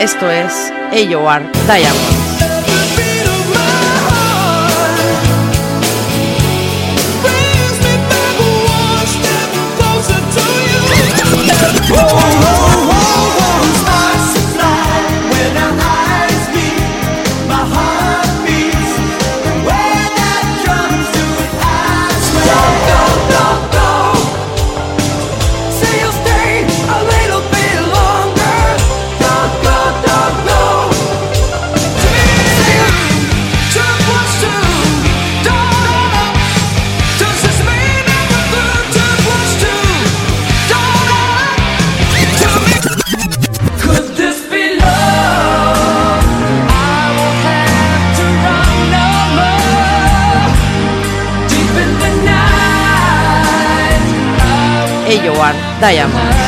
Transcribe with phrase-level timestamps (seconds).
[0.00, 1.42] Esto es AOR
[55.80, 56.39] 大爷吗？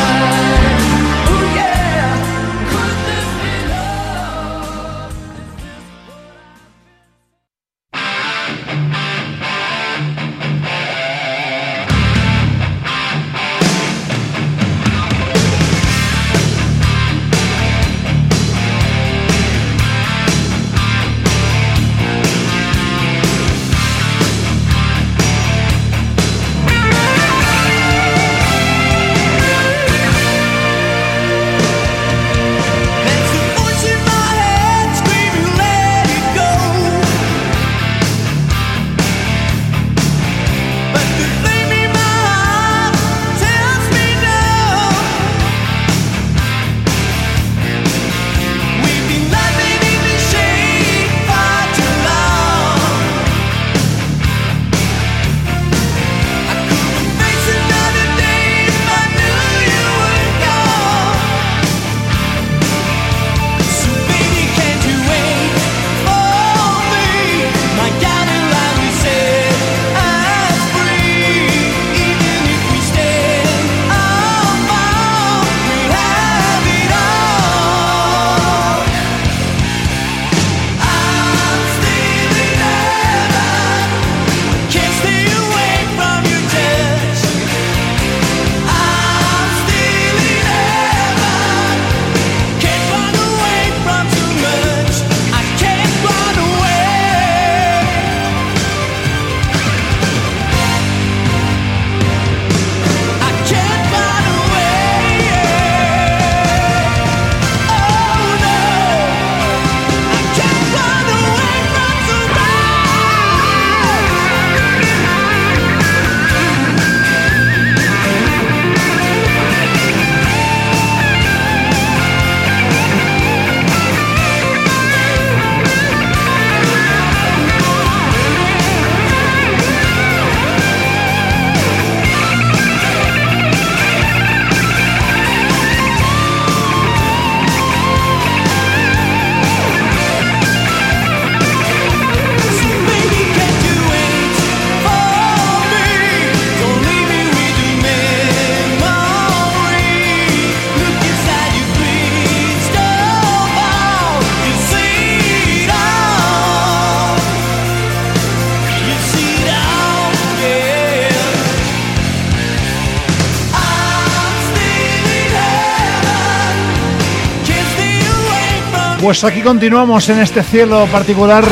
[169.02, 171.44] Pues aquí continuamos en este cielo particular,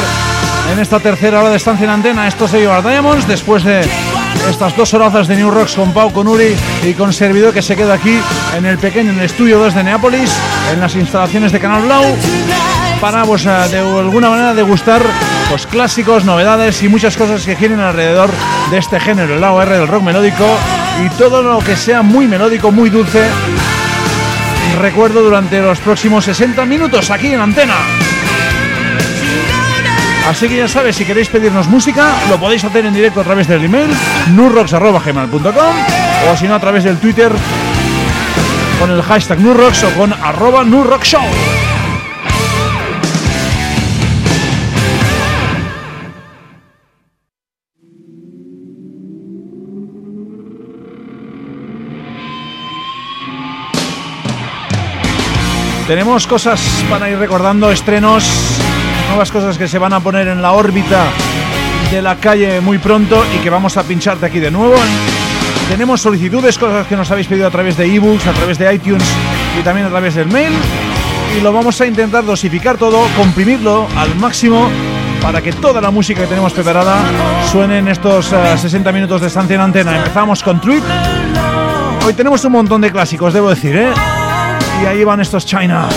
[0.72, 2.28] en esta tercera hora de estancia en antena.
[2.28, 3.80] Esto es Bar Diamonds, después de
[4.48, 7.74] estas dos horas de New Rocks con Pau, con Uri y con Servidor que se
[7.74, 8.16] queda aquí
[8.56, 10.32] en el pequeño en el estudio 2 de Neápolis,
[10.72, 12.04] en las instalaciones de Canal Blau,
[13.00, 15.02] para pues, eh, de alguna manera degustar
[15.48, 18.30] pues, clásicos, novedades y muchas cosas que giren alrededor
[18.70, 20.46] de este género, el lado R del rock melódico
[21.04, 23.24] y todo lo que sea muy melódico, muy dulce
[24.80, 27.76] recuerdo durante los próximos 60 minutos aquí en Antena.
[30.28, 33.48] Así que ya sabes, si queréis pedirnos música, lo podéis hacer en directo a través
[33.48, 33.90] del email
[34.34, 35.74] nurrocks.gmail.com
[36.32, 37.32] o si no a través del Twitter
[38.78, 41.49] con el hashtag nurrocks o con arroba nurrockshow.
[55.90, 58.24] Tenemos cosas para ir recordando, estrenos,
[59.08, 61.06] nuevas cosas que se van a poner en la órbita
[61.90, 64.76] de la calle muy pronto y que vamos a pincharte aquí de nuevo.
[65.68, 69.02] Tenemos solicitudes, cosas que nos habéis pedido a través de ebooks, a través de iTunes
[69.58, 70.52] y también a través del mail.
[71.36, 74.70] y lo vamos a intentar dosificar todo, comprimirlo al máximo
[75.20, 76.98] para que toda la música que tenemos preparada
[77.50, 79.96] suene en estos 60 minutos de estancia en antena.
[79.96, 80.84] Empezamos con Trip.
[82.06, 84.19] Hoy tenemos un montón de clásicos, debo decir, ¿eh?
[84.82, 85.88] Y ahí van estos China.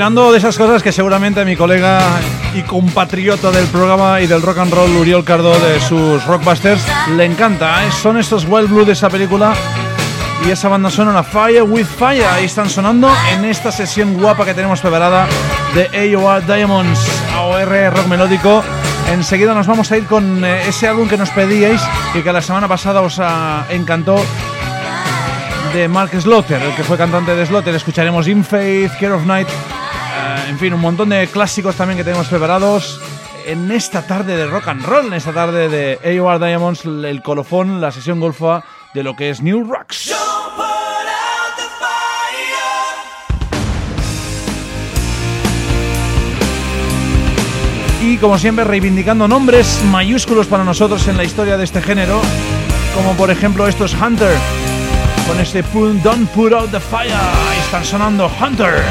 [0.00, 2.00] Recuperando de esas cosas que seguramente mi colega
[2.54, 6.82] y compatriota del programa y del rock and roll, Uriol Cardo, de sus Rockbusters,
[7.18, 7.84] le encanta.
[7.84, 7.92] ¿eh?
[7.92, 9.52] Son estos Wild Blue de esa película
[10.46, 12.24] y esa banda sonora Fire with Fire.
[12.24, 15.26] Ahí están sonando en esta sesión guapa que tenemos preparada
[15.74, 16.98] de AOR Diamonds,
[17.34, 18.64] AOR Rock Melódico.
[19.12, 21.82] Enseguida nos vamos a ir con eh, ese álbum que nos pedíais
[22.14, 23.20] y que la semana pasada os
[23.68, 24.16] encantó
[25.74, 27.74] de Mark Slaughter, el que fue cantante de Slaughter.
[27.74, 29.48] Escucharemos In Faith, Care of Night,
[30.48, 33.00] en fin, un montón de clásicos también que tenemos preparados
[33.46, 37.80] en esta tarde de rock and roll, en esta tarde de AOR Diamonds, el colofón,
[37.80, 38.62] la sesión golfa
[38.94, 40.14] de lo que es New Rocks.
[48.02, 52.20] Y como siempre reivindicando nombres mayúsculos para nosotros en la historia de este género,
[52.94, 54.36] como por ejemplo estos Hunter,
[55.26, 55.62] con este
[56.02, 57.12] Don't Put Out the Fire,
[57.62, 58.82] están sonando Hunter.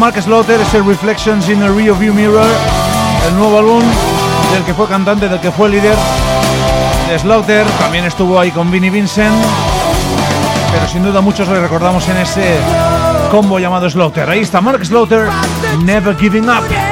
[0.00, 2.48] Mark Slaughter es el Reflections in the Rear View Mirror,
[3.28, 3.82] el nuevo álbum
[4.50, 5.94] del que fue cantante, del que fue líder
[7.06, 7.66] de Slaughter.
[7.78, 9.36] También estuvo ahí con Vinnie Vincent,
[10.72, 12.56] pero sin duda muchos lo recordamos en ese
[13.30, 14.26] combo llamado Slaughter.
[14.30, 15.28] Ahí está Mark Slaughter,
[15.84, 16.89] Never Giving Up.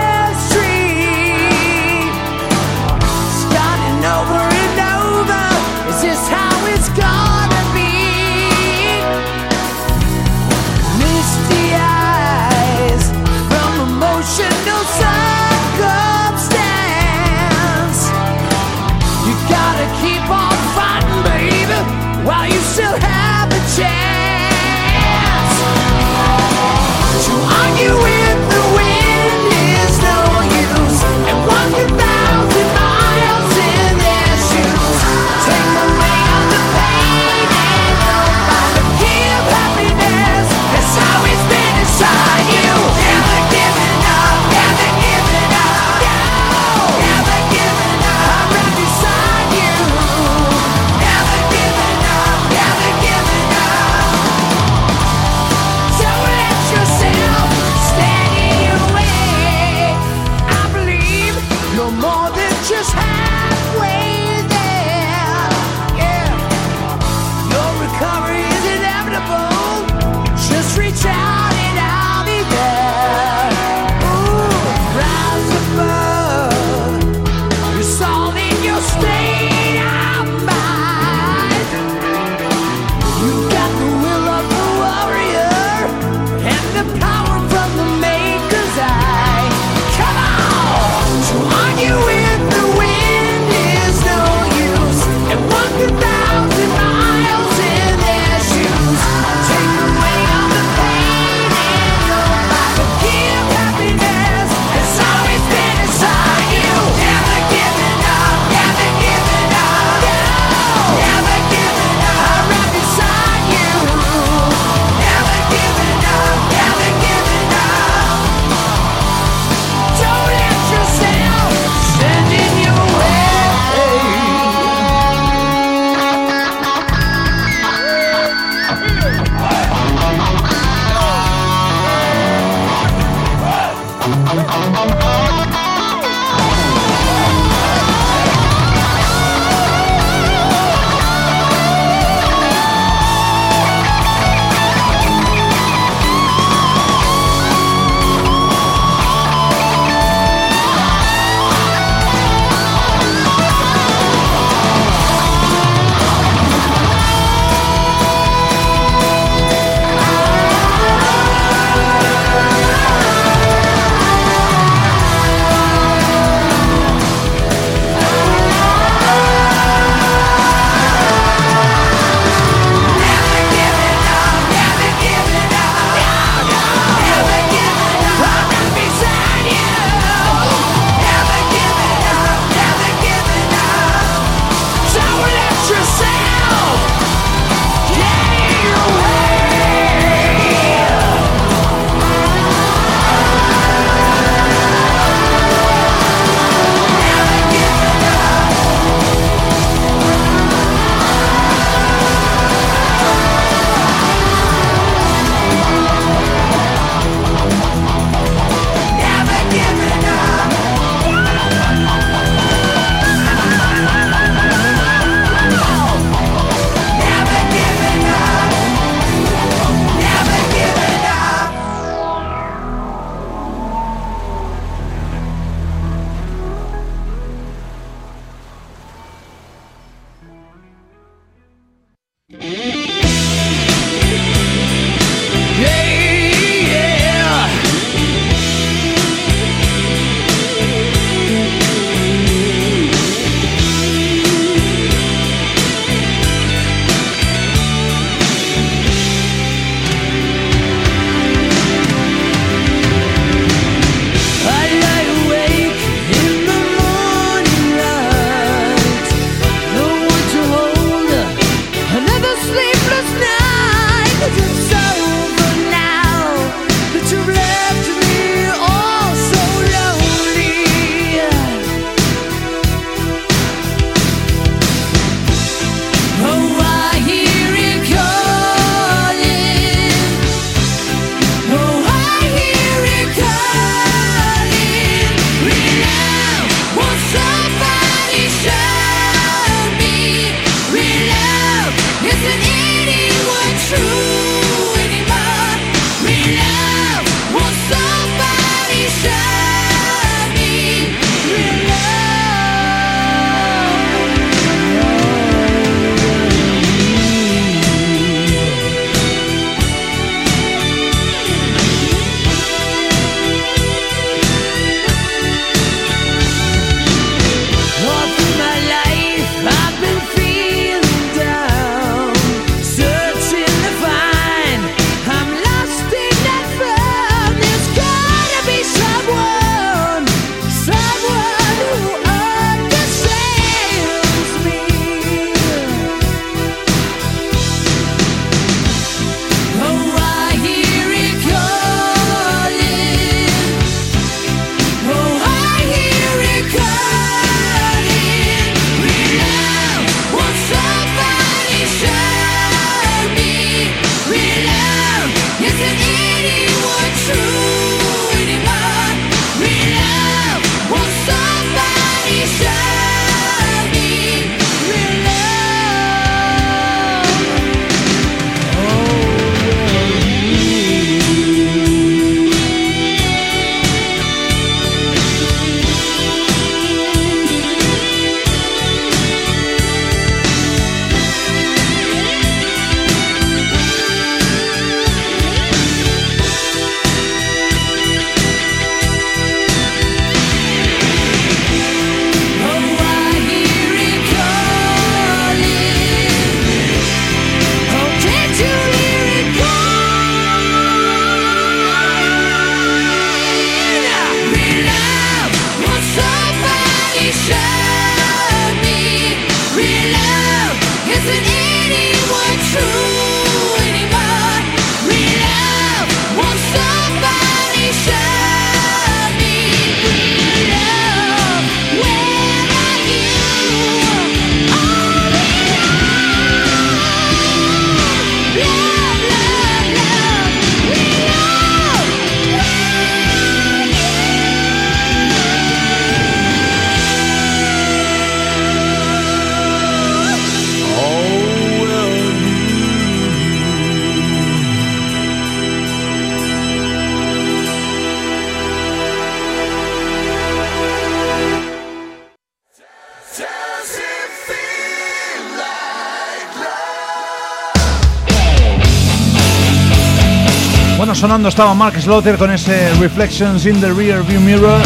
[460.99, 464.61] Sonando estaba Mark Slaughter con ese Reflections in the Rear View Mirror.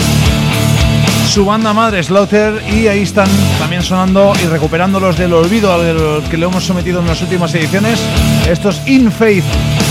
[1.29, 6.39] Su banda madre Slaughter y ahí están también sonando y recuperándolos del olvido al que
[6.39, 8.01] le hemos sometido en las últimas ediciones.
[8.49, 9.45] Estos In Faith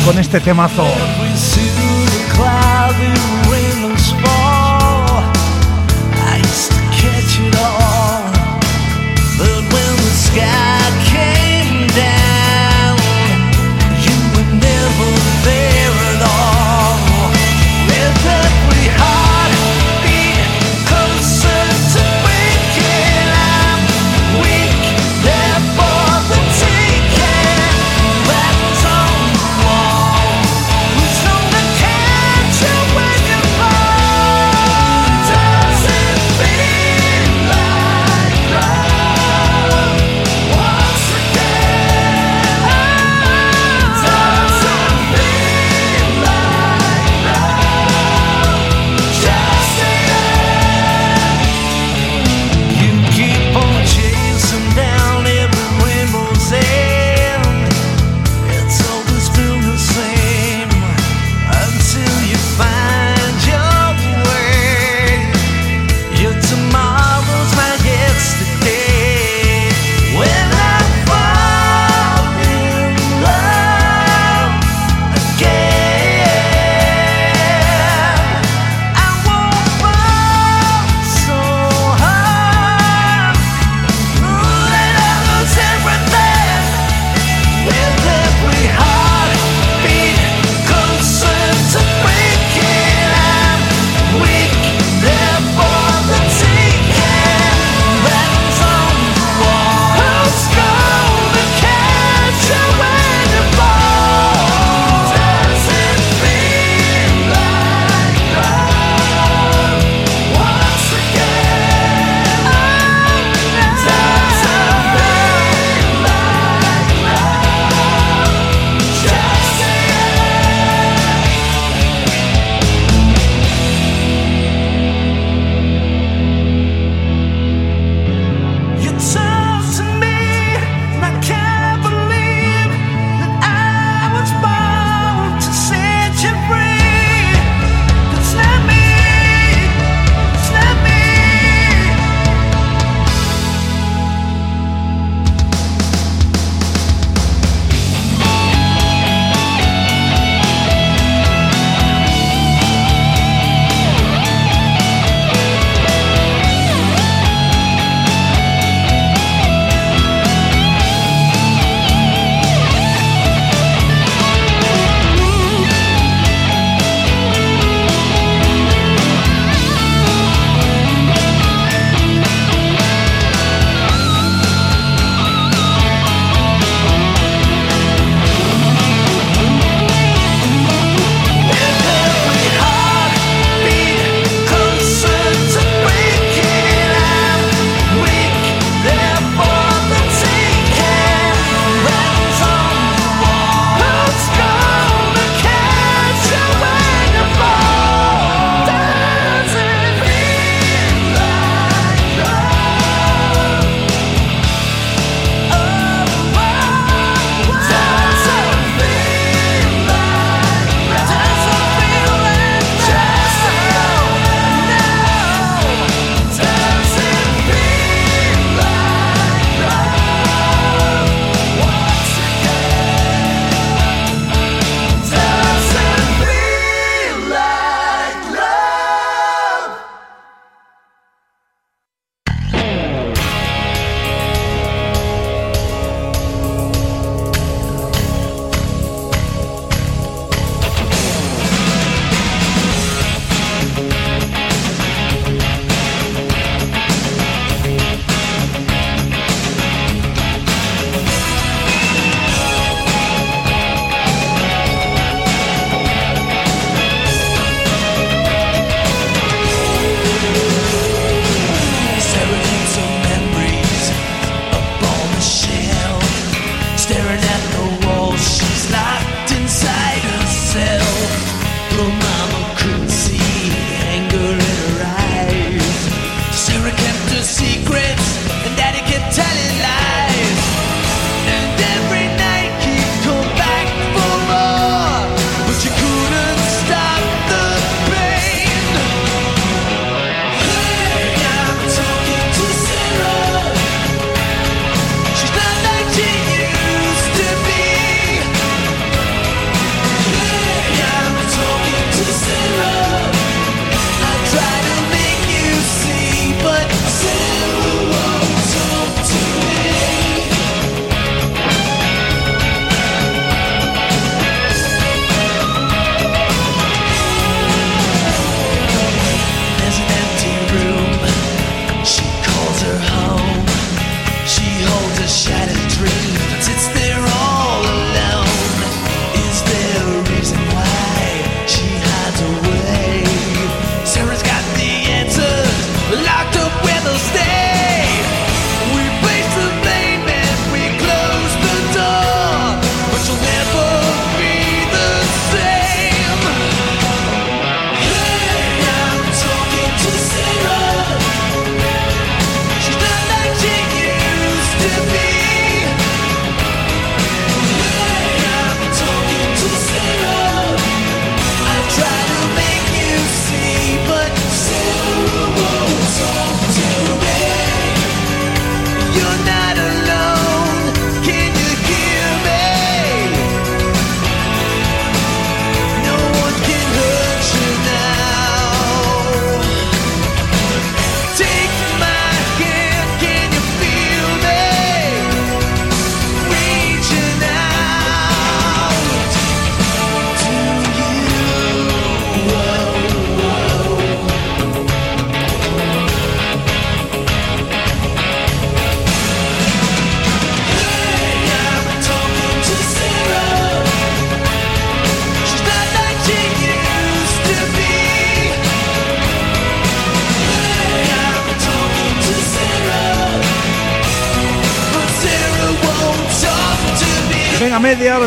[0.04, 0.88] con este temazo.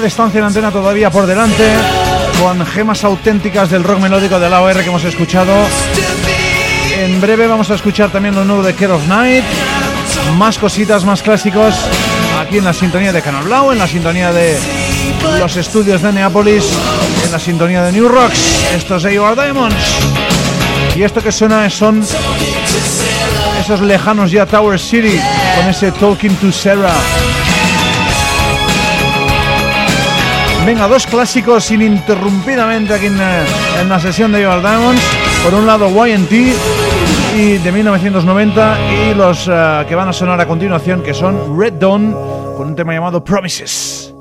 [0.06, 1.64] Estancia en antena todavía por delante,
[2.40, 5.52] con gemas auténticas del rock melódico de la OR que hemos escuchado.
[6.98, 9.44] En breve vamos a escuchar también lo nuevo de Care of Night,
[10.36, 11.74] más cositas, más clásicos,
[12.40, 14.58] aquí en la sintonía de Canal Blau, en la sintonía de
[15.38, 16.64] los estudios de Neapolis,
[17.24, 18.64] en la sintonía de New Rocks.
[18.74, 19.76] Estos es AOR Diamonds.
[20.94, 22.04] Y esto que suena son
[23.60, 25.18] esos lejanos ya Tower City
[25.56, 26.92] con ese Talking to Sarah.
[30.66, 35.02] Venga, dos clásicos ininterrumpidamente aquí en, eh, la sesión de Your Diamonds.
[35.44, 36.32] Por un lado, YT
[37.36, 41.74] y de 1990 y los eh, que van a sonar a continuación que son Red
[41.74, 42.16] Dawn
[42.56, 44.13] con un tema llamado Promises.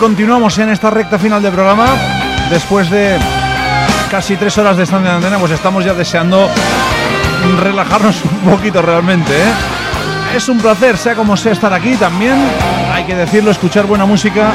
[0.00, 1.86] Continuamos en esta recta final del programa.
[2.48, 3.18] Después de
[4.10, 6.48] casi tres horas de estancia de antena, pues estamos ya deseando
[7.62, 9.30] relajarnos un poquito realmente.
[9.30, 10.34] ¿eh?
[10.34, 12.34] Es un placer, sea como sea, estar aquí también.
[12.92, 14.52] Hay que decirlo, escuchar buena música.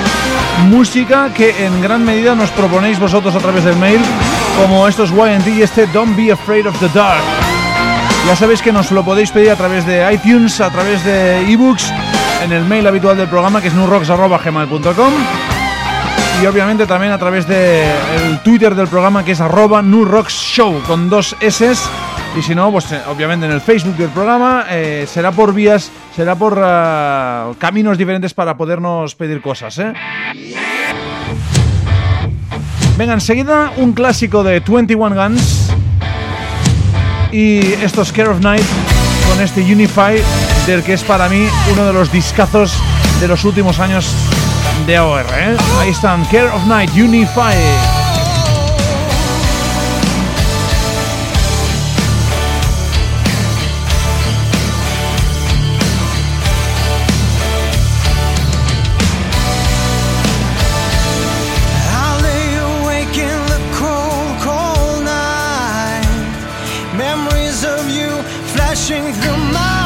[0.68, 4.02] Música que en gran medida nos proponéis vosotros a través del mail,
[4.60, 7.22] como estos YT y este Don't Be Afraid of the Dark.
[8.26, 11.94] Ya sabéis que nos lo podéis pedir a través de iTunes, a través de ebooks
[12.44, 15.14] en el mail habitual del programa que es nurrocks.gmail.com
[16.42, 19.82] y obviamente también a través del Twitter del programa que es arroba
[20.28, 21.74] Show con dos S
[22.38, 25.90] y si no, pues eh, obviamente en el Facebook del programa eh, será por vías,
[26.14, 29.80] será por ah, caminos diferentes para podernos pedir cosas.
[29.80, 29.94] ¿eh?
[32.98, 35.72] Venga, enseguida un clásico de 21 Guns
[37.32, 38.66] y estos Care of Night
[39.30, 40.18] con este Unify
[40.66, 42.74] del que es para mí uno de los discazos
[43.20, 44.14] de los últimos años
[44.88, 45.26] de AOR.
[45.38, 45.58] ¿eh?
[45.80, 47.54] Ahí están, Care of Night, Unify.
[67.64, 68.10] of you
[68.54, 69.85] flashing through my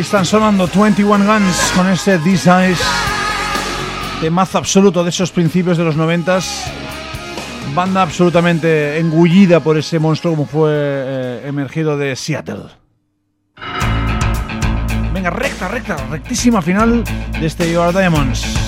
[0.00, 2.78] están sonando 21 Guns con ese This Eyes
[4.20, 6.38] de mazo absoluto de esos principios de los 90
[7.74, 12.64] Banda absolutamente engullida por ese monstruo como fue eh, emergido de Seattle.
[15.12, 17.02] Venga, recta, recta, rectísima final
[17.38, 18.65] de este You Diamonds.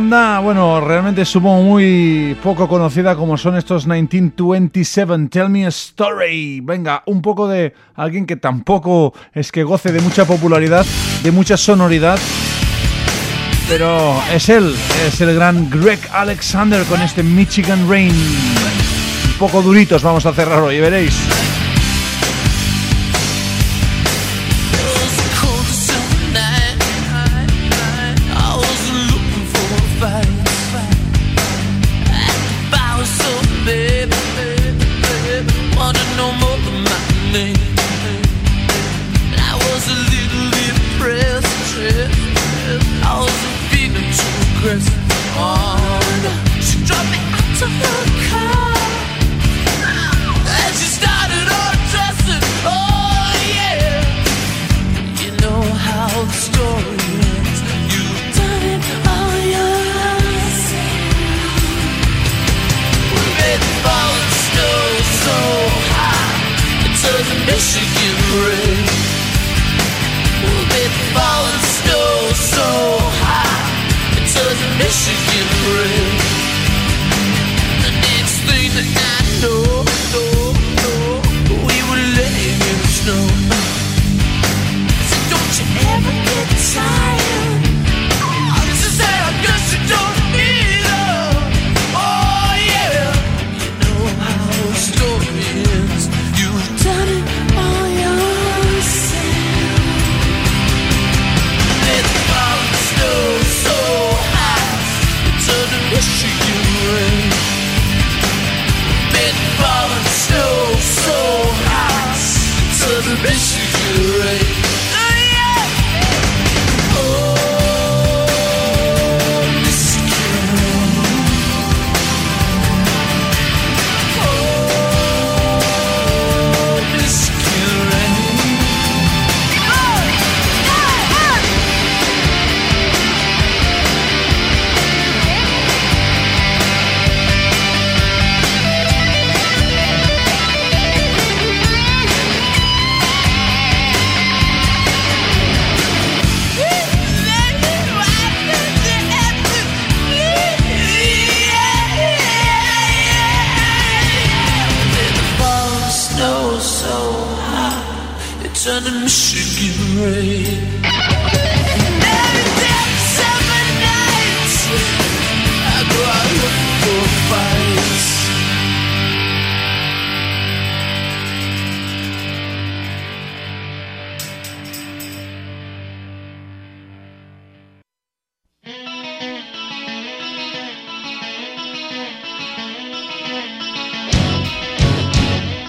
[0.00, 5.28] Bueno, realmente supongo muy poco conocida como son estos 1927.
[5.28, 6.60] Tell me a story.
[6.60, 10.86] Venga, un poco de alguien que tampoco es que goce de mucha popularidad,
[11.24, 12.16] de mucha sonoridad.
[13.68, 14.72] Pero es él,
[15.04, 18.12] es el gran Greg Alexander con este Michigan Rain.
[18.12, 21.57] Un poco duritos vamos a cerrar hoy, veréis.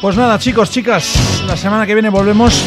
[0.01, 1.13] Pues nada, chicos, chicas,
[1.45, 2.63] la semana que viene volvemos.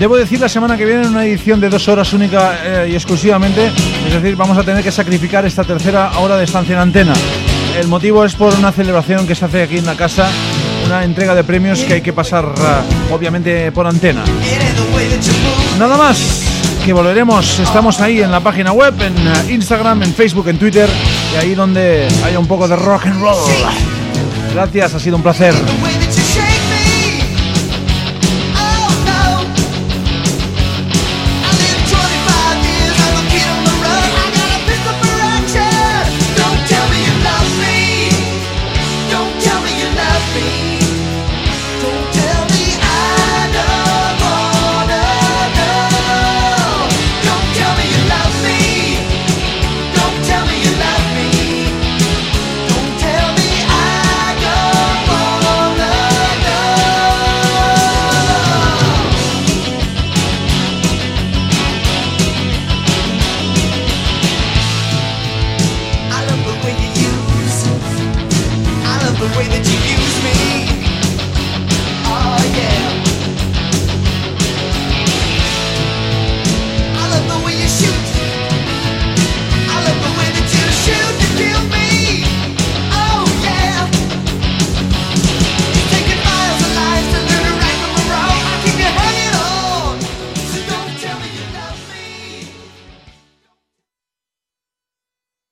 [0.00, 2.94] Debo decir la semana que viene en una edición de dos horas única eh, y
[2.94, 3.70] exclusivamente.
[4.04, 7.12] Es decir, vamos a tener que sacrificar esta tercera hora de estancia en antena.
[7.78, 10.28] El motivo es por una celebración que se hace aquí en la casa,
[10.84, 14.24] una entrega de premios que hay que pasar uh, obviamente por antena.
[15.78, 16.42] Nada más,
[16.84, 20.88] que volveremos, estamos ahí en la página web, en uh, Instagram, en Facebook, en Twitter,
[21.32, 23.38] y ahí donde haya un poco de rock and roll.
[24.52, 25.54] Gracias, ha sido un placer.